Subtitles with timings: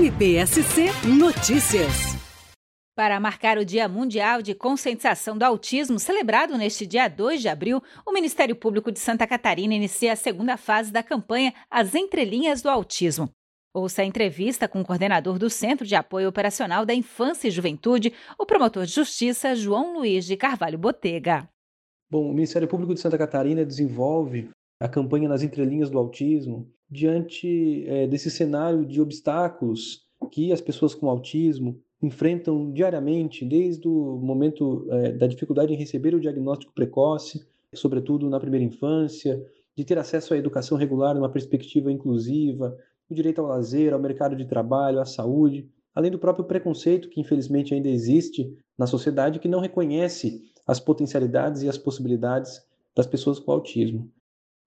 [0.00, 2.16] MPSC Notícias.
[2.96, 7.82] Para marcar o Dia Mundial de Conscientização do Autismo, celebrado neste dia 2 de abril,
[8.06, 12.70] o Ministério Público de Santa Catarina inicia a segunda fase da campanha As Entrelinhas do
[12.70, 13.28] Autismo.
[13.74, 18.14] Ouça a entrevista com o coordenador do Centro de Apoio Operacional da Infância e Juventude,
[18.38, 21.46] o promotor de justiça João Luiz de Carvalho Botega.
[22.10, 24.48] Bom, o Ministério Público de Santa Catarina desenvolve
[24.80, 30.94] a campanha nas entrelinhas do autismo diante é, desse cenário de obstáculos que as pessoas
[30.94, 37.46] com autismo enfrentam diariamente, desde o momento é, da dificuldade em receber o diagnóstico precoce,
[37.74, 39.44] sobretudo na primeira infância,
[39.76, 42.76] de ter acesso à educação regular numa perspectiva inclusiva,
[43.08, 47.20] o direito ao lazer, ao mercado de trabalho, à saúde, além do próprio preconceito que
[47.20, 52.62] infelizmente ainda existe na sociedade que não reconhece as potencialidades e as possibilidades
[52.96, 54.10] das pessoas com autismo.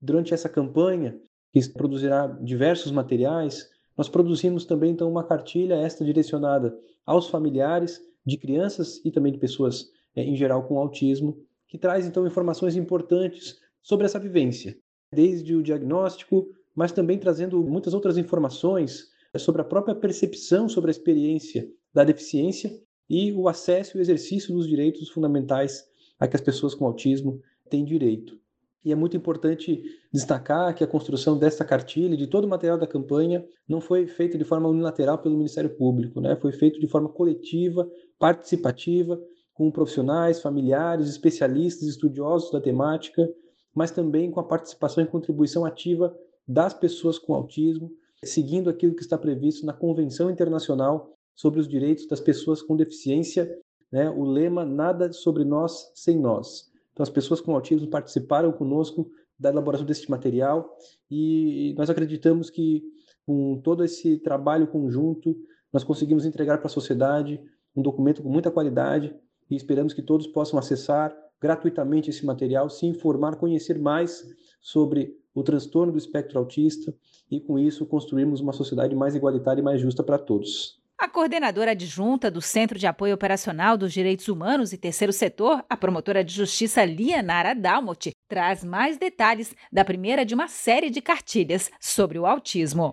[0.00, 1.20] Durante essa campanha,
[1.52, 8.36] que produzirá diversos materiais, nós produzimos também então uma cartilha esta direcionada aos familiares de
[8.36, 13.60] crianças e também de pessoas é, em geral com autismo, que traz então informações importantes
[13.82, 14.76] sobre essa vivência,
[15.12, 20.90] desde o diagnóstico, mas também trazendo muitas outras informações eh, sobre a própria percepção sobre
[20.90, 22.70] a experiência da deficiência
[23.08, 25.84] e o acesso e o exercício dos direitos fundamentais
[26.18, 28.38] a que as pessoas com autismo têm direito.
[28.84, 32.86] E é muito importante destacar que a construção dessa cartilha, de todo o material da
[32.86, 36.34] campanha, não foi feita de forma unilateral pelo Ministério Público, né?
[36.36, 37.86] foi feito de forma coletiva,
[38.18, 39.20] participativa,
[39.52, 43.28] com profissionais, familiares, especialistas, estudiosos da temática,
[43.74, 46.16] mas também com a participação e contribuição ativa
[46.48, 47.90] das pessoas com autismo,
[48.24, 53.54] seguindo aquilo que está previsto na Convenção Internacional sobre os Direitos das Pessoas com Deficiência,
[53.92, 54.08] né?
[54.08, 56.69] o lema Nada sobre nós sem nós.
[56.92, 60.76] Então, as pessoas com autismo participaram conosco da elaboração desse material
[61.10, 62.82] e nós acreditamos que
[63.24, 65.36] com todo esse trabalho conjunto,
[65.72, 67.40] nós conseguimos entregar para a sociedade
[67.76, 69.14] um documento com muita qualidade
[69.48, 74.24] e esperamos que todos possam acessar gratuitamente esse material, se informar, conhecer mais
[74.60, 76.94] sobre o transtorno do espectro autista
[77.30, 80.79] e, com isso, construirmos uma sociedade mais igualitária e mais justa para todos.
[81.00, 85.74] A coordenadora adjunta do Centro de Apoio Operacional dos Direitos Humanos e Terceiro Setor, a
[85.74, 91.70] promotora de justiça Lianara Dalmot, traz mais detalhes da primeira de uma série de cartilhas
[91.80, 92.92] sobre o autismo.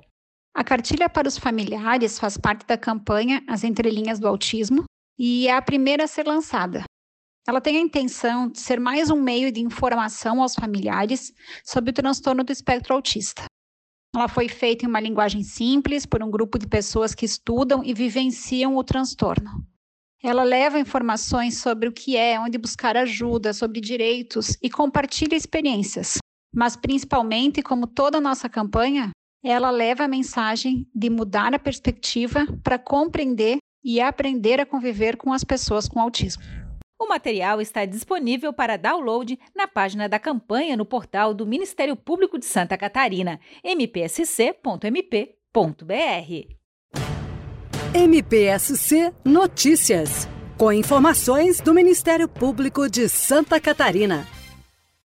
[0.55, 4.85] A cartilha para os familiares faz parte da campanha As Entrelinhas do Autismo
[5.19, 6.85] e é a primeira a ser lançada.
[7.45, 11.93] Ela tem a intenção de ser mais um meio de informação aos familiares sobre o
[11.93, 13.46] transtorno do espectro autista.
[14.17, 17.93] Ela foi feita em uma linguagem simples por um grupo de pessoas que estudam e
[17.93, 19.63] vivenciam o transtorno.
[20.23, 26.17] Ela leva informações sobre o que é, onde buscar ajuda, sobre direitos e compartilha experiências.
[26.51, 29.11] Mas, principalmente, como toda nossa campanha,
[29.43, 35.31] ela leva a mensagem de mudar a perspectiva para compreender e aprender a conviver com
[35.31, 36.41] as pessoas com autismo.
[36.99, 42.39] O material está disponível para download na página da campanha no portal do Ministério Público
[42.39, 44.57] de Santa Catarina, mpsc.mp.br.
[47.93, 54.25] MPSC Notícias, com informações do Ministério Público de Santa Catarina.